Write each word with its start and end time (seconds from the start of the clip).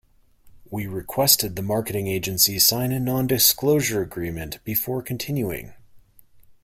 We 0.67 0.87
requested 0.87 1.55
the 1.55 1.61
marketing 1.61 2.07
agency 2.07 2.57
sign 2.57 2.91
a 2.91 2.99
non-disclosure 2.99 4.01
agreement 4.01 4.57
before 4.63 5.03
continuing. 5.03 5.75